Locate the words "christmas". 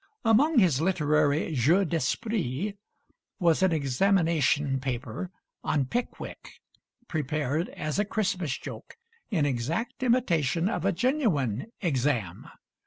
8.05-8.57